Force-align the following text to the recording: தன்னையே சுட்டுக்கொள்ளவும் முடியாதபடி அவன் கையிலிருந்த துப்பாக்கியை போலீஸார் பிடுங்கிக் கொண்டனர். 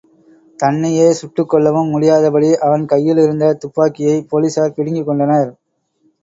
தன்னையே 0.59 1.09
சுட்டுக்கொள்ளவும் 1.11 1.91
முடியாதபடி 1.91 2.49
அவன் 2.59 2.85
கையிலிருந்த 2.85 3.53
துப்பாக்கியை 3.61 4.17
போலீஸார் 4.31 4.75
பிடுங்கிக் 4.75 5.05
கொண்டனர். 5.05 5.49